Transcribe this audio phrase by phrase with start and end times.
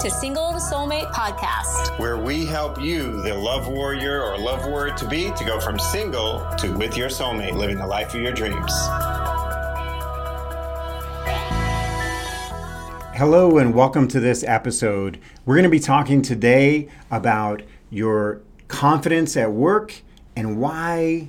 [0.00, 4.94] to Single to Soulmate podcast, where we help you, the love warrior or love warrior
[4.94, 8.32] to be, to go from single to with your soulmate, living the life of your
[8.32, 8.72] dreams.
[13.14, 15.20] Hello, and welcome to this episode.
[15.44, 20.00] We're going to be talking today about your confidence at work
[20.34, 21.28] and why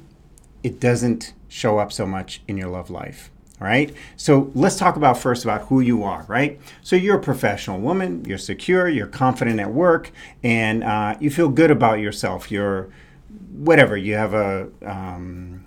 [0.64, 3.32] it doesn't show up so much in your love life.
[3.62, 3.94] All right.
[4.18, 6.60] So let's talk about first about who you are, right?
[6.82, 10.10] So you're a professional woman, you're secure, you're confident at work,
[10.42, 12.50] and uh, you feel good about yourself.
[12.50, 12.90] You're
[13.52, 15.64] whatever, you have a um,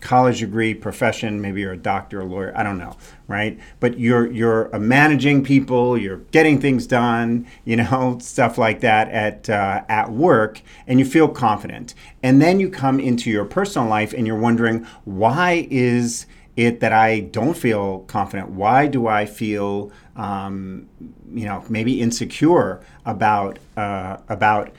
[0.00, 2.96] college degree, profession, maybe you're a doctor, a lawyer, I don't know,
[3.28, 3.58] right?
[3.78, 9.50] But you're you're managing people, you're getting things done, you know, stuff like that at
[9.50, 11.94] uh, at work, and you feel confident.
[12.22, 16.24] And then you come into your personal life, and you're wondering why is
[16.56, 18.50] it that I don't feel confident?
[18.50, 20.88] Why do I feel, um,
[21.32, 24.72] you know, maybe insecure about uh, about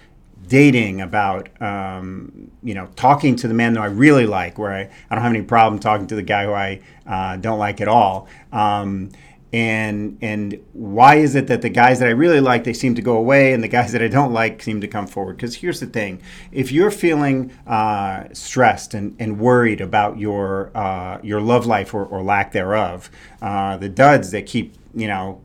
[0.48, 4.82] dating, about um, you know, talking to the man that I really like, where I,
[5.10, 7.88] I don't have any problem talking to the guy who I uh, don't like at
[7.88, 8.28] all.
[8.52, 9.12] Um,
[9.56, 13.02] and and why is it that the guys that I really like they seem to
[13.02, 15.38] go away and the guys that I don't like seem to come forward?
[15.38, 21.20] Because here's the thing: if you're feeling uh, stressed and, and worried about your uh,
[21.24, 23.10] your love life or, or lack thereof,
[23.42, 25.40] uh, the duds that keep you know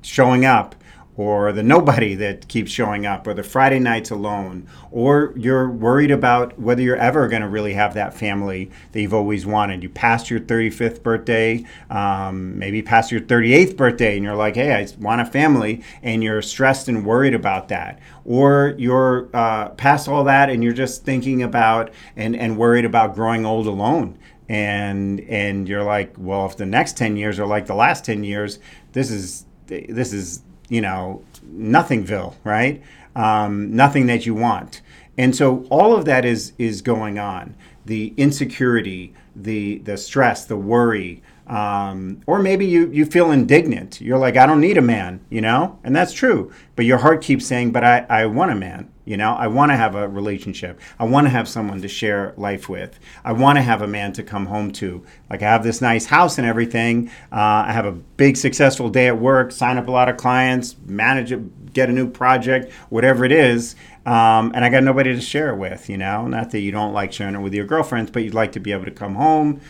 [0.00, 0.76] showing up
[1.16, 6.10] or the nobody that keeps showing up, or the Friday nights alone, or you're worried
[6.10, 9.82] about whether you're ever going to really have that family that you've always wanted.
[9.82, 14.74] You passed your 35th birthday, um, maybe past your 38th birthday, and you're like, hey,
[14.74, 17.98] I want a family, and you're stressed and worried about that.
[18.24, 23.14] Or you're uh, past all that, and you're just thinking about and, and worried about
[23.14, 27.66] growing old alone and and you're like well if the next 10 years are like
[27.66, 28.60] the last 10 years
[28.92, 32.82] this is this is you know, nothingville, right?
[33.14, 34.82] Um, nothing that you want.
[35.18, 37.54] And so all of that is is going on.
[37.86, 44.00] The insecurity, the the stress, the worry, um, or maybe you you feel indignant.
[44.00, 46.52] You're like, I don't need a man, you know, and that's true.
[46.74, 48.90] But your heart keeps saying, but I I want a man.
[49.06, 50.80] You know, I want to have a relationship.
[50.98, 52.98] I want to have someone to share life with.
[53.24, 55.06] I want to have a man to come home to.
[55.30, 57.08] Like, I have this nice house and everything.
[57.30, 60.74] Uh, I have a big, successful day at work, sign up a lot of clients,
[60.86, 63.76] manage it, get a new project, whatever it is.
[64.06, 66.26] Um, and I got nobody to share it with, you know.
[66.26, 68.72] Not that you don't like sharing it with your girlfriends, but you'd like to be
[68.72, 69.60] able to come home,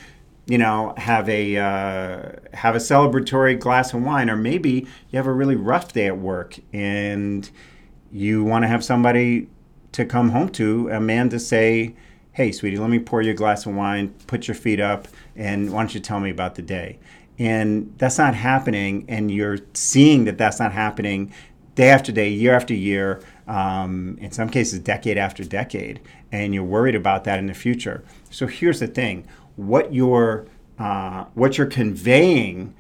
[0.46, 5.26] you know, have a uh, have a celebratory glass of wine, or maybe you have
[5.26, 7.50] a really rough day at work and
[8.12, 9.48] you want to have somebody
[9.92, 11.94] to come home to, a man to say,
[12.32, 15.72] hey, sweetie, let me pour you a glass of wine, put your feet up, and
[15.72, 16.98] why don't you tell me about the day?
[17.38, 21.32] And that's not happening, and you're seeing that that's not happening
[21.74, 26.64] day after day, year after year, um, in some cases, decade after decade, and you're
[26.64, 28.04] worried about that in the future.
[28.30, 30.46] So here's the thing: what you're
[30.78, 32.74] uh, what you're conveying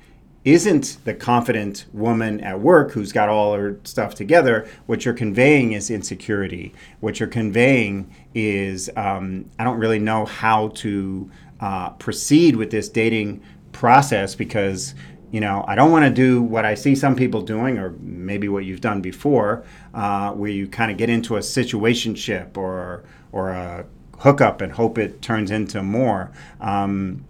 [0.44, 4.68] isn't the confident woman at work who's got all her stuff together.
[4.86, 6.72] What you're conveying is insecurity.
[7.00, 11.28] What you're conveying is um, I don't really know how to
[11.58, 14.94] uh, proceed with this dating process because
[15.32, 18.48] you know I don't want to do what I see some people doing, or maybe
[18.48, 19.64] what you've done before,
[19.94, 23.84] uh, where you kind of get into a situationship or or a
[24.18, 26.30] hookup and hope it turns into more.
[26.60, 27.24] Um,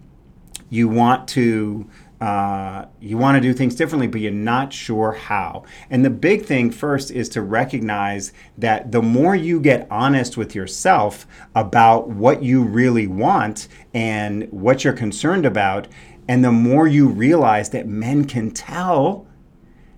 [0.69, 1.89] you want to
[2.19, 5.63] uh, you want to do things differently, but you're not sure how.
[5.89, 10.55] And the big thing first is to recognize that the more you get honest with
[10.55, 15.87] yourself about what you really want and what you're concerned about,
[16.27, 19.26] and the more you realize that men can tell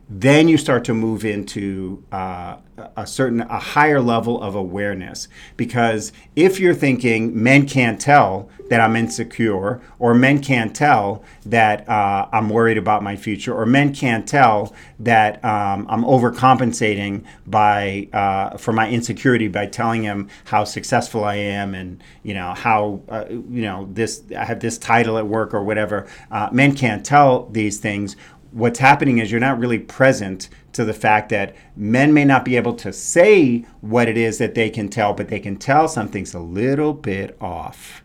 [0.09, 2.57] then you start to move into uh,
[2.97, 5.27] a certain a higher level of awareness.
[5.55, 11.87] Because if you're thinking men can't tell that i'm insecure or men can't tell that
[11.89, 18.07] uh, i'm worried about my future or men can't tell that um, i'm overcompensating by
[18.13, 23.01] uh, for my insecurity by telling him how successful i am and you know how
[23.09, 27.05] uh, you know this i have this title at work or whatever uh, men can't
[27.05, 28.15] tell these things
[28.51, 32.55] what's happening is you're not really present to the fact that men may not be
[32.55, 36.33] able to say what it is that they can tell, but they can tell something's
[36.33, 38.03] a little bit off.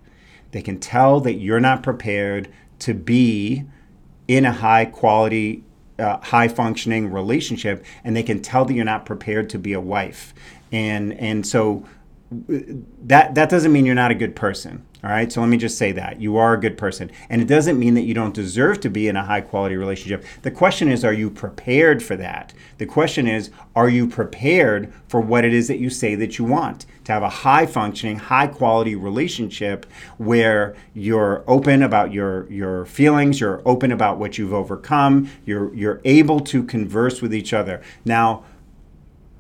[0.51, 2.49] They can tell that you're not prepared
[2.81, 3.65] to be
[4.29, 5.65] in a high quality,
[5.99, 9.81] uh, high functioning relationship, and they can tell that you're not prepared to be a
[9.81, 10.35] wife.
[10.73, 11.87] And and so
[12.33, 12.59] uh,
[13.03, 14.85] that that doesn't mean you're not a good person.
[15.05, 17.11] All right, so let me just say that you are a good person.
[17.29, 20.25] And it doesn't mean that you don't deserve to be in a high quality relationship.
[20.41, 22.55] The question is, are you prepared for that?
[22.79, 26.47] The question is, are you prepared for what it is that you say that you
[26.47, 26.87] want?
[27.05, 29.85] To have a high functioning, high quality relationship
[30.17, 36.01] where you're open about your, your feelings, you're open about what you've overcome, you're, you're
[36.07, 37.83] able to converse with each other.
[38.07, 38.45] Now,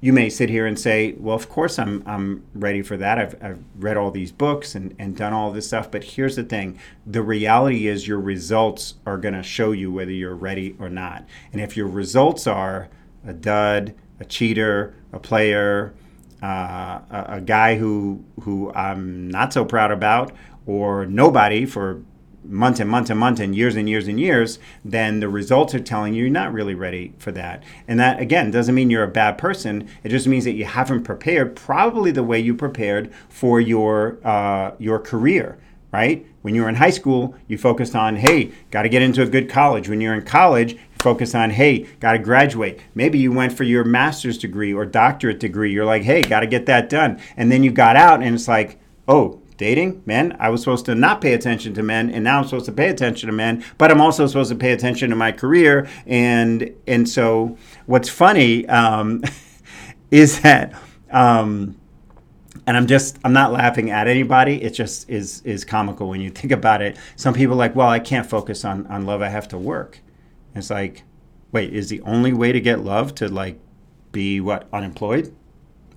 [0.00, 3.18] you may sit here and say, well, of course I'm, I'm ready for that.
[3.18, 5.90] I've, I've read all these books and, and done all this stuff.
[5.90, 10.10] But here's the thing the reality is your results are going to show you whether
[10.10, 11.24] you're ready or not.
[11.52, 12.88] And if your results are
[13.26, 15.94] a dud, a cheater, a player,
[16.42, 20.32] uh, a, a guy who, who I'm not so proud about,
[20.66, 22.02] or nobody for
[22.44, 25.80] months and months and months and years and years and years, then the results are
[25.80, 27.62] telling you you're not really ready for that.
[27.88, 29.88] And that, again, doesn't mean you're a bad person.
[30.02, 34.72] It just means that you haven't prepared probably the way you prepared for your, uh,
[34.78, 35.58] your career,
[35.92, 36.26] right?
[36.42, 39.26] When you were in high school, you focused on, hey, got to get into a
[39.26, 39.88] good college.
[39.88, 42.80] When you're in college, focus on, hey, got to graduate.
[42.94, 45.72] Maybe you went for your master's degree or doctorate degree.
[45.72, 47.20] You're like, hey, got to get that done.
[47.36, 50.36] And then you got out and it's like, oh, dating men.
[50.38, 52.90] I was supposed to not pay attention to men, and now I'm supposed to pay
[52.90, 53.64] attention to men.
[53.78, 57.56] But I'm also supposed to pay attention to my career, and and so
[57.86, 59.22] what's funny um,
[60.10, 60.74] is that.
[61.10, 61.76] Um,
[62.66, 64.62] and I'm just I'm not laughing at anybody.
[64.62, 66.98] It just is is comical when you think about it.
[67.16, 69.22] Some people are like, well, I can't focus on on love.
[69.22, 70.00] I have to work.
[70.54, 71.04] It's like,
[71.52, 73.58] wait, is the only way to get love to like
[74.12, 75.34] be what unemployed,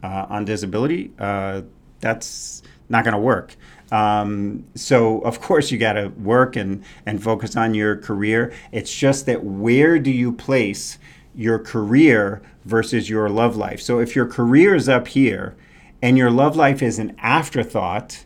[0.04, 1.12] uh, on disability?
[1.20, 1.64] Uh,
[2.00, 3.56] that's not going to work.
[3.92, 8.54] Um, so of course you got to work and and focus on your career.
[8.72, 10.98] It's just that where do you place
[11.34, 13.82] your career versus your love life?
[13.82, 15.56] So if your career is up here
[16.02, 18.26] and your love life is an afterthought,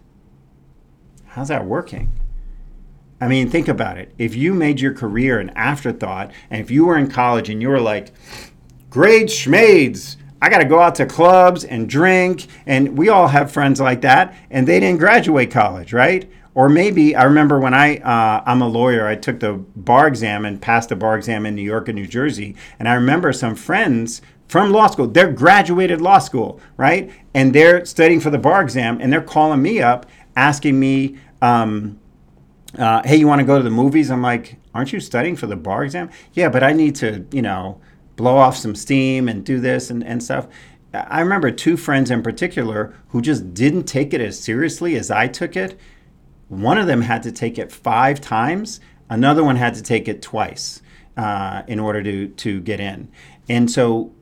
[1.25, 2.11] how's that working?
[3.19, 4.13] I mean, think about it.
[4.17, 7.69] If you made your career an afterthought, and if you were in college and you
[7.69, 8.11] were like,
[8.89, 12.47] grades schmades, I got to go out to clubs and drink.
[12.65, 16.29] And we all have friends like that, and they didn't graduate college, right?
[16.53, 20.43] Or maybe I remember when I uh, I'm a lawyer, I took the bar exam
[20.43, 23.55] and passed the bar exam in New York and New Jersey, and I remember some
[23.55, 25.07] friends from law school.
[25.07, 27.09] They're graduated law school, right?
[27.33, 31.17] And they're studying for the bar exam, and they're calling me up asking me.
[31.41, 31.99] Um,
[32.77, 34.09] uh, hey, you want to go to the movies?
[34.09, 36.09] I'm like, aren't you studying for the bar exam?
[36.33, 37.81] Yeah, but I need to, you know,
[38.21, 40.47] blow off some steam and do this and, and stuff.
[40.93, 45.27] I remember two friends in particular who just didn't take it as seriously as I
[45.27, 45.79] took it.
[46.47, 48.79] One of them had to take it five times,
[49.09, 50.83] another one had to take it twice
[51.17, 53.09] uh, in order to, to get in.
[53.49, 54.13] And so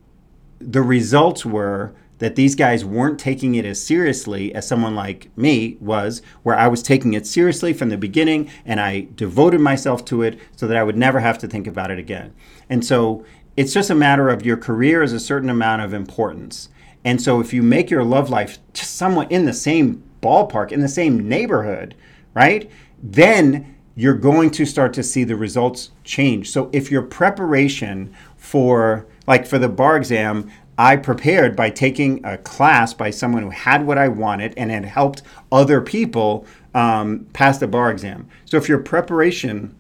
[0.60, 5.78] the results were that these guys weren't taking it as seriously as someone like me
[5.80, 10.22] was, where I was taking it seriously from the beginning and I devoted myself to
[10.22, 12.34] it so that I would never have to think about it again.
[12.70, 13.26] And so
[13.60, 16.70] it's just a matter of your career is a certain amount of importance.
[17.04, 20.80] And so if you make your love life just somewhat in the same ballpark, in
[20.80, 21.94] the same neighborhood,
[22.34, 22.72] right?
[23.04, 26.50] Then you're going to start to see the results change.
[26.50, 32.38] So if your preparation for like for the bar exam, I prepared by taking a
[32.38, 35.22] class by someone who had what I wanted and had helped
[35.52, 38.30] other people um, pass the bar exam.
[38.46, 39.76] So if your preparation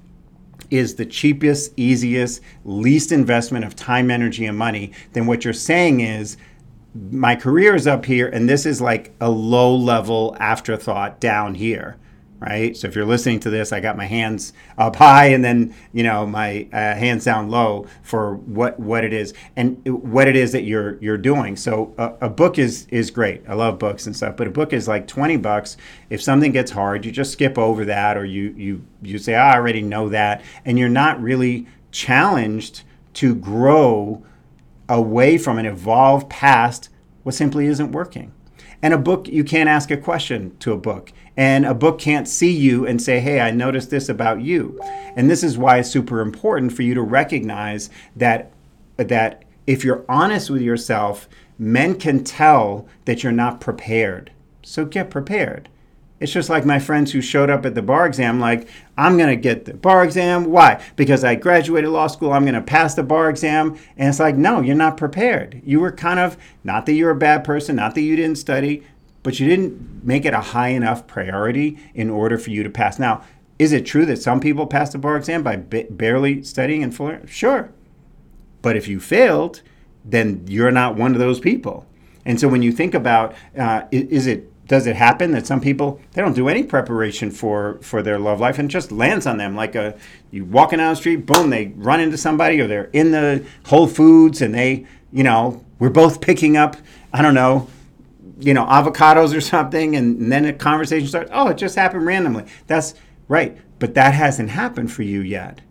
[0.69, 6.01] is the cheapest, easiest, least investment of time, energy, and money, then what you're saying
[6.01, 6.37] is
[7.11, 11.97] my career is up here and this is like a low level afterthought down here
[12.39, 12.75] right?
[12.75, 16.03] So if you're listening to this, I got my hands up high and then you
[16.03, 20.51] know my uh, hands down low for what what it is and what it is
[20.53, 21.55] that you're you're doing.
[21.55, 23.43] So a, a, book is is great.
[23.47, 25.77] I love books and stuff, but a book is like 20 bucks.
[26.09, 29.39] If something gets hard, you just skip over that or you you you say, oh,
[29.39, 32.83] I already know that, and you're not really challenged
[33.15, 34.23] to grow
[34.87, 36.89] away from an evolved past
[37.23, 38.33] what simply isn't working.
[38.81, 41.11] And a book, you can't ask a question to a book.
[41.37, 44.79] And a book can't see you and say, hey, I noticed this about you.
[45.15, 48.51] And this is why it's super important for you to recognize that,
[48.97, 54.31] that if you're honest with yourself, men can tell that you're not prepared.
[54.63, 55.69] So get prepared.
[56.19, 58.67] It's just like my friends who showed up at the bar exam, like,
[58.97, 60.45] I'm going to get the bar exam.
[60.45, 60.83] Why?
[60.97, 62.33] Because I graduated law school.
[62.33, 63.77] I'm going to pass the bar exam.
[63.95, 65.61] And it's like, no, you're not prepared.
[65.63, 68.83] You were kind of, not that you're a bad person, not that you didn't study,
[69.29, 72.97] but you didn't make it a high enough priority in order for you to pass.
[72.97, 73.23] Now,
[73.59, 77.15] is it true that some people pass the bar exam by barely studying and full?
[77.27, 77.69] Sure.
[78.63, 79.61] But if you failed,
[80.03, 81.85] then you're not one of those people.
[82.25, 86.01] And so when you think about, uh, is it does it happen that some people
[86.13, 89.55] they don't do any preparation for for their love life and just lands on them
[89.55, 89.95] like a
[90.31, 93.87] you walking down the street boom they run into somebody or they're in the whole
[93.87, 96.77] foods and they you know we're both picking up
[97.11, 97.67] i don't know
[98.39, 102.05] you know avocados or something and, and then a conversation starts oh it just happened
[102.05, 102.93] randomly that's
[103.27, 105.61] right but that hasn't happened for you yet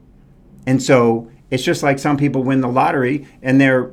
[0.67, 3.91] and so it's just like some people win the lottery and they're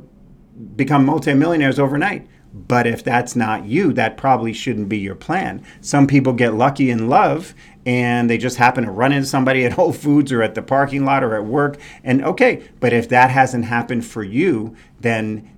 [0.76, 5.62] become multimillionaires overnight but if that's not you, that probably shouldn't be your plan.
[5.82, 7.54] Some people get lucky in love
[7.86, 11.04] and they just happen to run into somebody at Whole Foods or at the parking
[11.04, 11.78] lot or at work.
[12.02, 15.52] And okay, but if that hasn't happened for you, then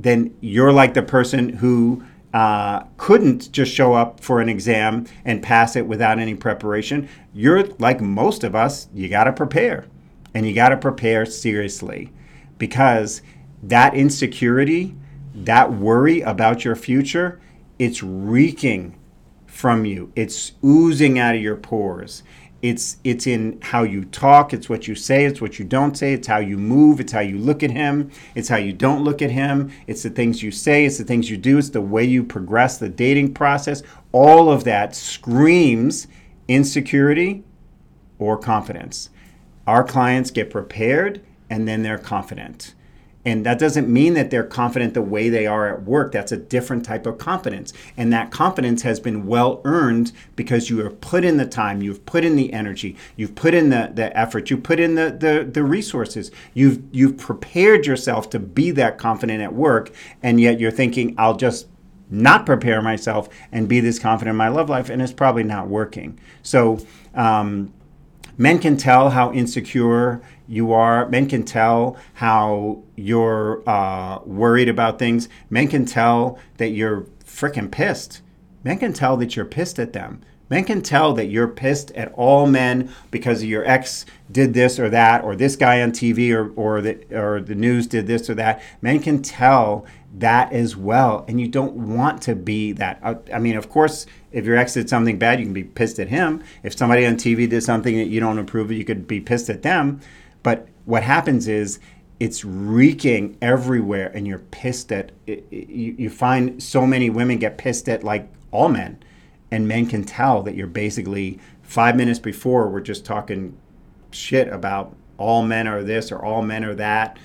[0.00, 2.02] then you're like the person who
[2.34, 7.08] uh, couldn't just show up for an exam and pass it without any preparation.
[7.32, 9.86] You're like most of us, you got to prepare.
[10.34, 12.12] And you got to prepare seriously
[12.58, 13.22] because
[13.62, 14.96] that insecurity
[15.32, 17.40] that worry about your future,
[17.78, 18.98] it's reeking
[19.46, 20.12] from you.
[20.16, 22.24] It's oozing out of your pores.
[22.64, 26.14] It's it's in how you talk, it's what you say, it's what you don't say,
[26.14, 29.20] it's how you move, it's how you look at him, it's how you don't look
[29.20, 32.02] at him, it's the things you say, it's the things you do, it's the way
[32.04, 33.82] you progress the dating process.
[34.12, 36.06] All of that screams
[36.48, 37.44] insecurity
[38.18, 39.10] or confidence.
[39.66, 42.74] Our clients get prepared and then they're confident.
[43.24, 46.12] And that doesn't mean that they're confident the way they are at work.
[46.12, 47.72] That's a different type of confidence.
[47.96, 52.04] And that confidence has been well earned because you have put in the time, you've
[52.04, 55.48] put in the energy, you've put in the, the effort, you put in the, the,
[55.50, 56.30] the resources.
[56.52, 59.90] You've you've prepared yourself to be that confident at work,
[60.22, 61.66] and yet you're thinking, I'll just
[62.10, 65.68] not prepare myself and be this confident in my love life, and it's probably not
[65.68, 66.18] working.
[66.42, 66.78] So
[67.14, 67.72] um,
[68.36, 71.08] men can tell how insecure you are.
[71.08, 75.28] Men can tell how you're uh, worried about things.
[75.50, 78.22] Men can tell that you're freaking pissed.
[78.62, 80.20] Men can tell that you're pissed at them.
[80.50, 84.90] Men can tell that you're pissed at all men because your ex did this or
[84.90, 88.34] that, or this guy on TV or, or, the, or the news did this or
[88.34, 88.62] that.
[88.82, 89.86] Men can tell
[90.18, 91.24] that as well.
[91.28, 93.00] And you don't want to be that.
[93.32, 96.08] I, mean, of course, if your ex did something bad, you can be pissed at
[96.08, 96.42] him.
[96.62, 99.50] If somebody on TV did something that you don't approve of, you could be pissed
[99.50, 100.00] at them.
[100.42, 101.80] But what happens is
[102.20, 105.10] it's reeking everywhere, and you're pissed at.
[105.26, 109.02] It, you find so many women get pissed at like all men,
[109.50, 113.56] and men can tell that you're basically five minutes before we're just talking
[114.12, 117.18] shit about all men are this or all men are that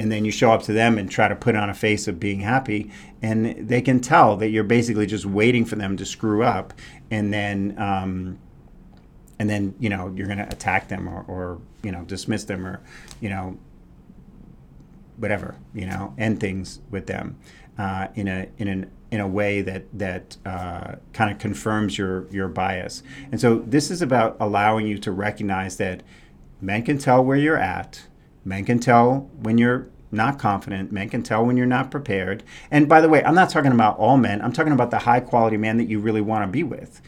[0.00, 2.18] and then you show up to them and try to put on a face of
[2.18, 2.90] being happy
[3.20, 6.72] and they can tell that you're basically just waiting for them to screw up
[7.10, 8.38] and then um,
[9.38, 12.66] and then you know you're going to attack them or, or you know dismiss them
[12.66, 12.80] or
[13.20, 13.58] you know
[15.18, 17.38] whatever you know end things with them
[17.78, 22.26] uh, in a in an in a way that that uh, kind of confirms your
[22.30, 23.02] your bias.
[23.30, 26.02] And so this is about allowing you to recognize that
[26.60, 28.06] men can tell where you're at.
[28.44, 30.92] Men can tell when you're not confident.
[30.92, 32.42] Men can tell when you're not prepared.
[32.70, 34.42] And by the way, I'm not talking about all men.
[34.42, 37.00] I'm talking about the high quality man that you really want to be with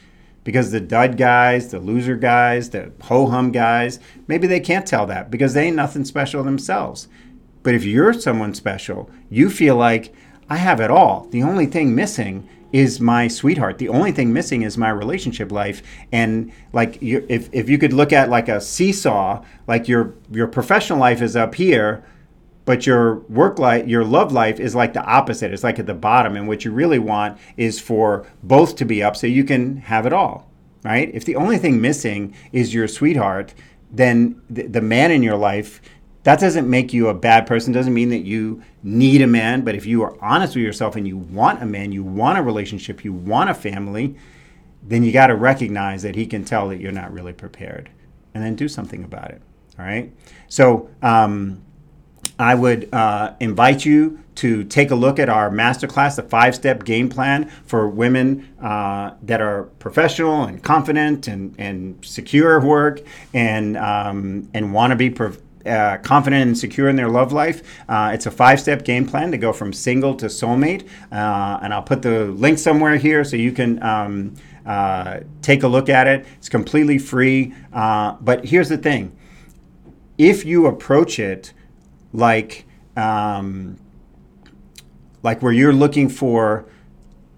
[0.44, 5.06] because the dud guys, the loser guys, the ho hum guys, maybe they can't tell
[5.06, 7.08] that because they ain't nothing special themselves.
[7.62, 10.14] But if you're someone special, you feel like
[10.48, 11.28] I have it all.
[11.30, 13.78] The only thing missing is my sweetheart.
[13.78, 15.82] The only thing missing is my relationship life.
[16.10, 20.46] And like, you, if if you could look at like a seesaw, like your your
[20.46, 22.04] professional life is up here,
[22.64, 25.94] but your work life your love life is like the opposite it's like at the
[25.94, 29.76] bottom and what you really want is for both to be up so you can
[29.78, 30.48] have it all
[30.84, 33.54] right if the only thing missing is your sweetheart
[33.90, 35.80] then the, the man in your life
[36.24, 39.74] that doesn't make you a bad person doesn't mean that you need a man but
[39.74, 43.04] if you are honest with yourself and you want a man you want a relationship
[43.04, 44.14] you want a family
[44.82, 47.90] then you got to recognize that he can tell that you're not really prepared
[48.34, 49.42] and then do something about it
[49.78, 50.12] all right
[50.48, 51.62] so um,
[52.38, 56.84] I would uh, invite you to take a look at our masterclass, the five step
[56.84, 63.00] game plan for women uh, that are professional and confident and, and secure at work
[63.34, 65.14] and, um, and want to be.
[65.66, 67.62] Uh, confident and secure in their love life.
[67.88, 70.88] Uh, it's a five step game plan to go from single to soulmate.
[71.11, 74.35] Uh, and I'll put the link somewhere here so you can um,
[74.66, 76.26] uh, take a look at it.
[76.38, 77.54] It's completely free.
[77.73, 79.16] Uh, but here's the thing
[80.19, 81.52] if you approach it
[82.12, 82.64] like
[82.97, 83.78] um,
[85.23, 86.66] like where you're looking for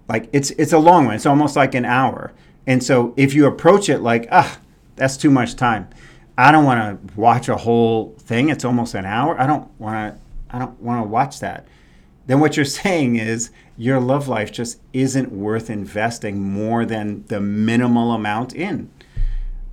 [0.07, 1.15] like it's it's a long one.
[1.15, 2.33] It's almost like an hour.
[2.67, 4.59] And so if you approach it like ah
[4.95, 5.89] that's too much time.
[6.37, 8.49] I don't want to watch a whole thing.
[8.49, 9.39] It's almost an hour.
[9.39, 10.21] I don't want to
[10.55, 11.67] I don't want to watch that.
[12.27, 17.41] Then what you're saying is your love life just isn't worth investing more than the
[17.41, 18.89] minimal amount in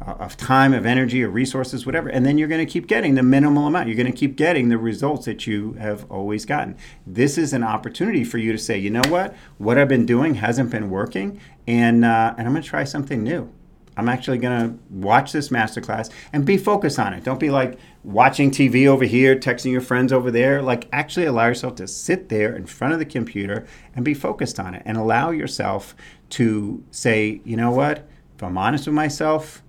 [0.05, 2.09] uh, of time, of energy, of resources, whatever.
[2.09, 3.89] And then you're going to keep getting the minimal amount.
[3.89, 6.77] You're going to keep getting the results that you have always gotten.
[7.07, 9.35] This is an opportunity for you to say, you know what?
[9.59, 13.23] What I've been doing hasn't been working, and, uh, and I'm going to try something
[13.23, 13.53] new.
[13.97, 17.25] I'm actually going to watch this masterclass and be focused on it.
[17.25, 20.63] Don't be like watching TV over here, texting your friends over there.
[20.63, 24.59] Like, actually allow yourself to sit there in front of the computer and be focused
[24.59, 25.95] on it and allow yourself
[26.31, 28.09] to say, you know what?
[28.37, 29.63] If I'm honest with myself,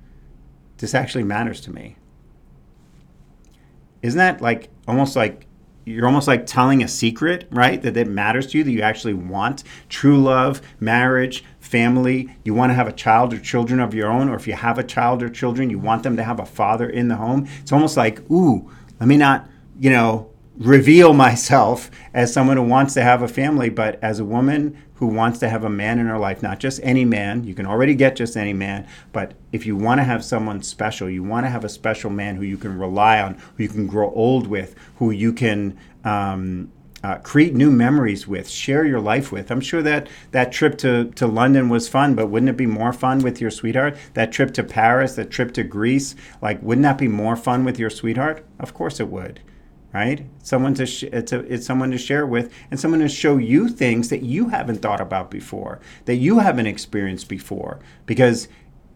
[0.78, 1.98] this actually matters to me.
[4.02, 5.48] Isn't that like almost like
[5.86, 7.82] you're almost like telling a secret, right?
[7.82, 12.36] That it matters to you, that you actually want true love, marriage, family.
[12.44, 14.78] You want to have a child or children of your own, or if you have
[14.78, 17.48] a child or children, you want them to have a father in the home.
[17.62, 19.50] It's almost like, ooh, let me not,
[19.80, 24.26] you know, reveal myself as someone who wants to have a family, but as a
[24.26, 27.44] woman who wants to have a man in her life, not just any man.
[27.44, 31.10] You can already get just any man, but if you want to have someone special,
[31.10, 33.86] you want to have a special man who you can rely on, who you can
[33.86, 36.72] grow old with, who you can um,
[37.04, 39.52] uh, create new memories with, share your life with.
[39.52, 42.94] I'm sure that that trip to, to London was fun, but wouldn't it be more
[42.94, 43.98] fun with your sweetheart?
[44.14, 47.78] That trip to Paris, that trip to Greece, like, wouldn't that be more fun with
[47.78, 48.46] your sweetheart?
[48.58, 49.42] Of course it would
[49.94, 50.26] right?
[50.42, 53.70] Someone to sh- it's, a, it's someone to share with and someone to show you
[53.70, 57.80] things that you haven't thought about before, that you haven't experienced before.
[58.06, 58.48] Because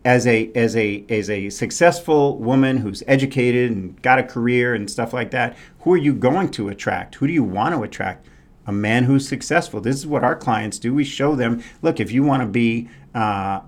[0.03, 4.89] as a as a as a successful woman who's educated and got a career and
[4.89, 7.15] stuff like that, who are you going to attract?
[7.15, 8.25] Who do you want to attract?
[8.65, 9.79] A man who's successful.
[9.79, 10.93] This is what our clients do.
[10.93, 13.61] We show them, look, if you want to be uh,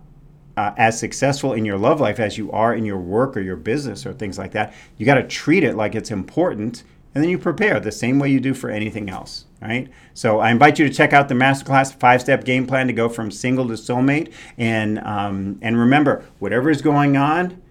[0.57, 3.55] uh, as successful in your love life as you are in your work or your
[3.55, 6.83] business or things like that, you got to treat it like it's important
[7.13, 9.89] and then you prepare the same way you do for anything else, right?
[10.13, 13.31] So I invite you to check out the masterclass five-step game plan to go from
[13.31, 17.61] single to soulmate, and um, and remember, whatever is going on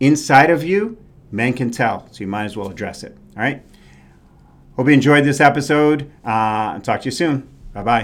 [0.00, 0.98] inside of you,
[1.30, 3.16] men can tell, so you might as well address it.
[3.36, 3.62] All right.
[4.76, 6.10] Hope you enjoyed this episode.
[6.24, 7.48] Uh, talk to you soon.
[7.72, 8.02] Bye bye.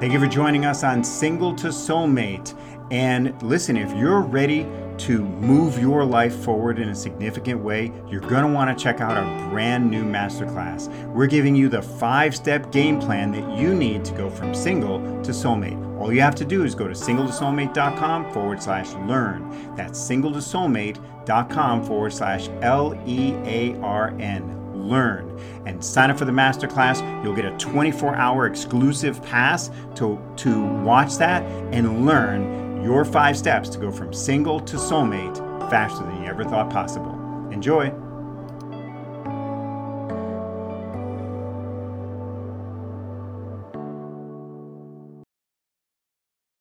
[0.00, 2.58] Thank you for joining us on Single to Soulmate.
[2.90, 4.66] And listen, if you're ready
[5.02, 9.00] to move your life forward in a significant way, you're going to want to check
[9.00, 10.88] out our brand new masterclass.
[11.08, 15.00] We're giving you the five step game plan that you need to go from single
[15.22, 16.00] to soulmate.
[16.00, 19.74] All you have to do is go to singletosoulmate.com forward slash learn.
[19.74, 26.32] That's singletosoulmate.com forward slash L E A R N learn and sign up for the
[26.32, 33.04] masterclass you'll get a 24 hour exclusive pass to to watch that and learn your
[33.04, 35.38] five steps to go from single to soulmate
[35.70, 37.12] faster than you ever thought possible.
[37.50, 37.92] Enjoy!